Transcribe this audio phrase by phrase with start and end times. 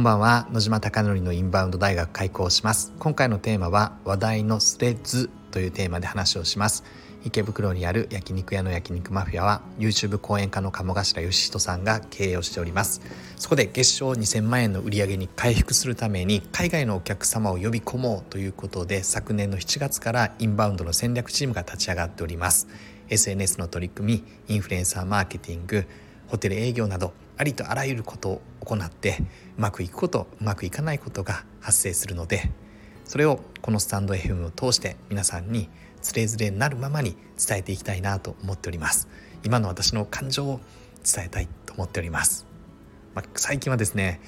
[0.00, 0.48] んばんは。
[0.50, 2.94] 野島貴則のインバウンド大学開校します。
[2.98, 6.84] 今回のテーマは話題のスレッズというテーマで話をします。
[7.22, 13.02] 池袋にある焼肉屋の焼肉マフィアは YouTube 講演家の鴨頭義人さんが経営をしております。
[13.36, 22.68] そこで月賞2000万円の売り上げに回復するために海外のお客様を呼び込もうということで昨年の7月からインバウンドの戦略チームが立ち上がっております。
[23.10, 25.84] SNS の取り組みインフルエンサーマーケティング
[26.28, 29.16] ホテル営業などありとあらゆることを行って
[29.56, 32.50] うまくいくことうまくいかないことが発生するので
[33.06, 35.70] それをこのスタンド FM を通して皆さんに
[36.02, 39.08] つれづれになるままに伝えていきたいなと思っております。
[39.42, 40.60] 今の私の感情を
[41.02, 42.46] 伝えたいと思っております、
[43.14, 44.20] まあ、最近はですね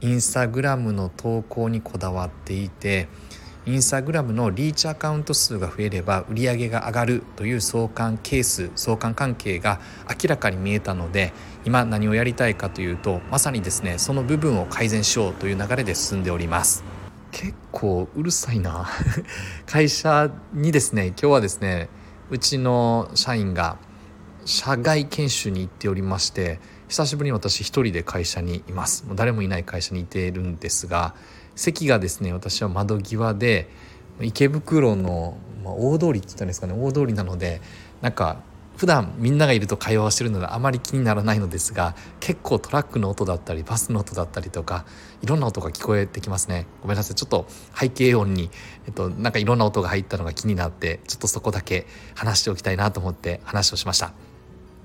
[0.00, 3.08] インスタグラムの投稿にこだわっていて
[3.68, 11.32] インスタグラムのリーチアカウント数が増えれば売り上げが上がるという相関係数相関関係が明らかに見えたので
[11.64, 16.84] 今何をやりたいかというとまさにですねその部分を改善しようという流れで進んでおります。
[17.32, 18.88] 結構うるさいな。
[19.66, 21.88] 会社にですね今日はですね
[22.30, 23.78] うちの社員が
[24.44, 29.04] 社外研修に行っておりまして久しぶりに私一人で会社にいます。
[29.06, 31.16] もう誰もいない会社にいているんですが
[31.56, 33.68] 席がですね私は窓際で
[34.20, 37.60] 池袋の、まあ、大通りって言ったんですかね大通りなので
[38.00, 38.40] なんか
[38.76, 44.84] 普段みんながいると会話をしてるのであまり気にならないのですが結構トラックの音だったりバスの音だったりとか
[45.22, 48.50] いろんな音が聞こえてきますねごめんなさいちょっと背景音に、
[48.86, 54.25] えっと、なんかいろんな音が入ったのが気になってちょっとそこだけ話しておきたいなと思って話をしました。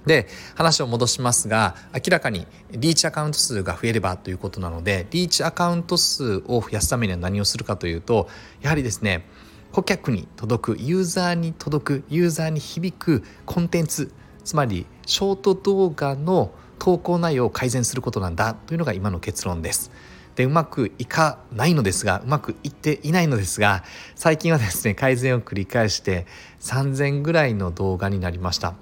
[0.06, 8.28] で話を戻しますが明らかにリーチアカウント数が増えればということなのでリーチアカウント数を増やすためには何をするかというと
[8.62, 9.28] やはりですね
[9.72, 14.12] 顧客に届くユーザーに届くユーザーに響くコンテンツ
[14.44, 19.92] つまりショート動画の投稿内容を改善することなんだというのが今の結論です。
[20.36, 23.84] でうまくいかないのですがうまくいっていないのですが
[24.16, 26.26] 最近はですね改善を繰り返して
[26.62, 28.74] 3000ぐらいの動画になりました。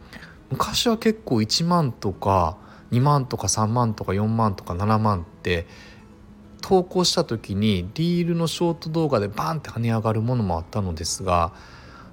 [0.50, 2.58] 昔は結構1万とか
[2.92, 5.68] 2万とか3万とか4万とか7万って
[6.62, 11.54] 投稿した時にリールのショート動画でバンって跳ね上がるものもあったのですが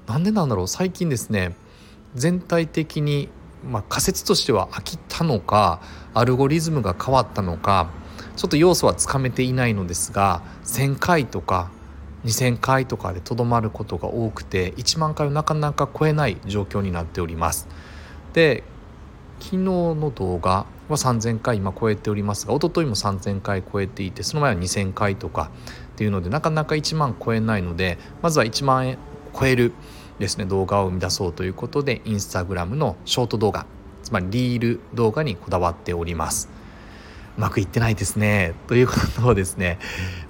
[0.07, 1.57] なんでなんだろう最近ですね
[2.15, 3.29] 全体的に、
[3.65, 5.81] まあ、仮説としては飽きたのか
[6.15, 7.91] アルゴリズムが変わったのか
[8.37, 11.71] ちょっと要素はつかめていないのですが1,000回とか
[12.25, 17.69] 2,000回とかでとどまることが多くて1万回をなかなか超えない状況になっております。
[18.37, 18.65] で
[19.41, 25.51] 昨日の動画は3,000回今超えておりますが一昨日も3,000回超えていてその前は2,000回とか
[25.95, 28.99] っていうのでなかなか1万超えないのでまずは1万円
[29.35, 29.73] 超える
[30.19, 33.65] ですね動画を生み出そうということでインスタグラムのショート動画
[34.03, 36.51] つまりリール動画にこだわっております。
[37.39, 39.79] うまくいってないですねということをですね、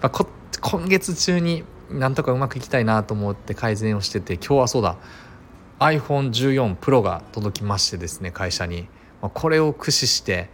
[0.01, 0.27] まあ、
[0.61, 4.97] 今月中になんとかうまくいきたいなと思って改善をしてて今日はそうだ
[5.79, 8.89] iPhone14 Pro が届きましてですね会社に。
[9.21, 10.49] これを駆使して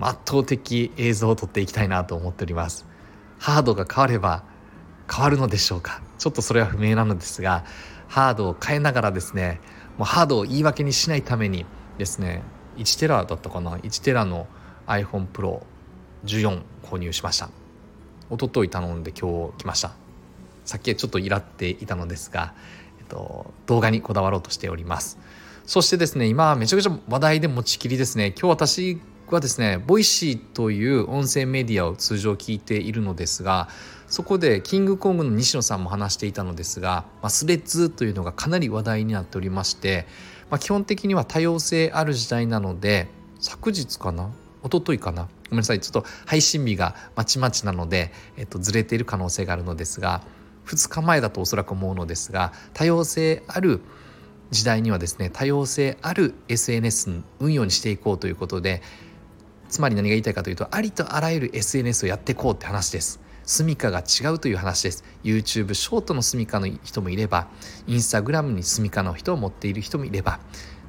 [0.00, 2.86] 圧倒的映像を撮っていきたいなと思っております。
[3.38, 4.44] ハードが変われば
[5.12, 6.02] 変わるのでしょうか。
[6.18, 7.64] ちょっとそれは不明なのですが
[8.08, 9.60] ハードを変えながらですね
[9.98, 11.66] もうハードを言い訳にしないために
[11.98, 12.42] ですね
[12.76, 14.46] 1テラだったかな？1テラの
[14.86, 15.62] iPhone Pro
[16.24, 17.50] 14購入しました。
[18.30, 19.92] 一昨日頼んで今日来ました。
[20.64, 22.54] さっきちょっとイラっていたのですが
[23.12, 25.18] と、動画にこだわろうとしております。
[25.66, 28.34] そしてですね、今めちゃくちゃ話題で持ちきりですね。
[28.36, 29.00] 今日私
[29.30, 33.68] はですね、 Voicy という音声メディアを通常聞いているのですが、
[34.08, 40.06] そこでキングコングの西野さんも話していたのですが、まあ、 Threads というのがかなり話題になっておりまして、
[40.50, 43.08] まあ、基本的には多様性ある時代なので、
[43.40, 44.30] 昨日かな？
[44.64, 45.28] 一昨日かな？
[45.48, 45.80] ごめんなさい。
[45.80, 50.22] ちょっと配信日がまちまちなので、えっと、ずれている可能性があるのですが、
[50.66, 53.80] 2日前だとおそらく思うのですが多様性ある
[54.50, 58.82] 時代にはですね多様性ある SNS 運用にしていこうということで
[59.68, 63.20] つまり何が言いたいかというとありとあらゆる SNS をやっていこうって話です。
[63.44, 65.04] 住処が違うという話です。
[65.24, 67.48] YouTube ショートの住処の人もいれば
[67.86, 70.40] Instagram に住処の人を持っている人もいれば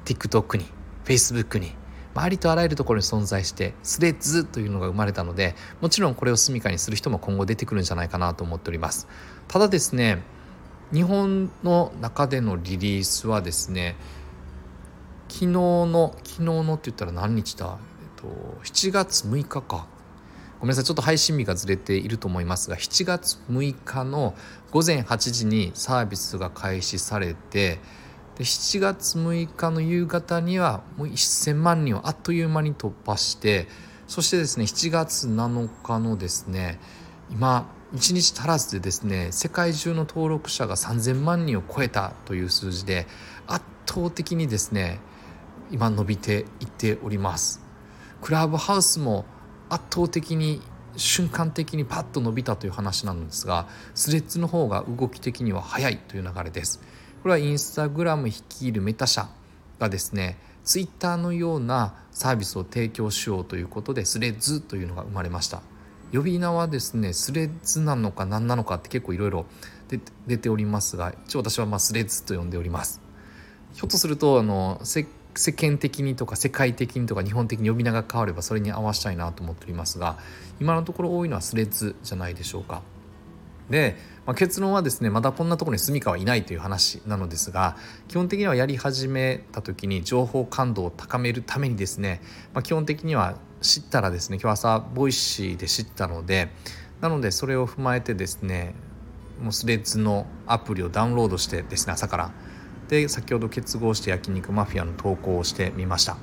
[0.04, 0.66] TikTok に
[1.04, 1.72] Facebook に
[2.22, 9.08] ありとあらゆるところに存在してスレッズというのが生まれたのでもちろんこれを住処にする人も今後出てくるんじゃないかなと思っております。
[9.48, 10.22] ただですね
[10.92, 13.96] 日本の中でのリリースはですね
[15.28, 18.28] 昨日の昨日のって言ったら何日だ、えっと、
[18.62, 19.86] 7月6日か。
[20.60, 24.34] ごめんなさいちょっと配信日がずれていると思いますが7月6日の
[24.70, 27.80] 午前8時にサービスが開始されて
[28.38, 33.68] で7月6日の夕方にはもう1000万人をあっという間に突破して
[34.06, 36.80] そしてですね7月7日のですね
[37.30, 43.06] 今1日足らずでですね世界中の登録者が3,000万人を超えたという数字で
[43.46, 45.00] 圧倒的にですね
[45.70, 47.60] 今伸びていっております。
[48.20, 49.24] クラブハウスも
[49.68, 50.60] 圧倒的に
[50.96, 56.80] 瞬間的にパッと伸びたという話なんですがスレッズの方が動き的には早いという流れです。
[57.24, 59.30] これはインスタグラム率いるメタ社
[59.78, 65.62] がですねツイッターのようなサービスを提供しようということでスレッズというのが生まれました。
[66.12, 69.46] 呼び名はですねスレッズなのか何なのかって結構いろいろ
[70.26, 73.00] 出ておりますが一応私はまスレッズと呼んでおります。
[73.72, 80.18] ひょっとするとあの世間的にとか世界的にとか日本的に呼び名が変わればそれに合わしたいなと思っておりますが
[80.60, 82.82] 今のところ多いのはスレッズじゃないでしょうか。
[83.70, 83.96] で、
[84.26, 87.76] まあ、結論はですねまだこんなところに住みかはいないという話なのですが
[88.08, 92.20] 基本的にはやり始めた時に情報感度を高めるためにですね、
[92.52, 96.48] まあ、基本的には知ったらですね今日朝 Voicy で知ったので
[97.00, 98.74] なのでそれを踏まえてですね
[99.40, 102.30] もう Threads のアプリをダウンロードしてですね朝から。
[102.88, 106.16] で先ほど結合して焼肉マフィアの投稿をしてみました、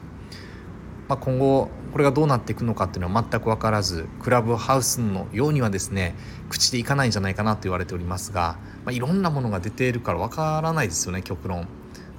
[1.12, 6.16] まあ、今後これがどうなっていくのかっていうのは全く分からずクラブハウスのようにはですね
[6.50, 11.68] 口でいかないんじゃないかなと言われておりますが、まあ、いろんなものが出ているから分からないですよね極論。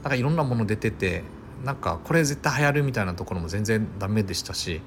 [0.02, 1.24] なんかいろんなもの出てて
[1.64, 4.82] なんかこれ絶対流行るみたいなところも全然ダメでしたし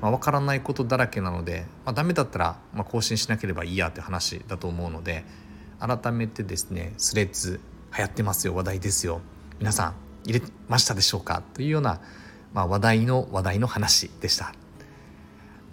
[0.00, 5.24] まあ、分からないことだらけなので、まあ、ダメだったら、ま、更新しなければいいやって話だと思うので
[5.80, 7.58] 改めてですねスレッズ
[7.96, 9.20] 流行ってますよ話題ですよ。
[9.58, 9.94] 皆さん
[10.24, 11.42] 入れましたでしょうか？
[11.54, 12.00] というような、
[12.52, 14.52] まあ、話題の話題の話でした。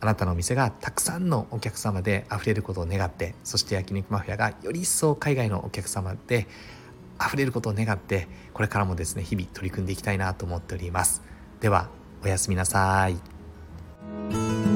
[0.01, 6.48] あなたのお店がたくさんのお客様で溢れることを願ってそして焼肉マフィアがより一層海外のお客様で
[7.19, 11.24] 溢れることを願ってこれからもですね日々取り組んでいきたいなと思っております。
[11.60, 11.89] では
[12.24, 14.75] おやすみなさい。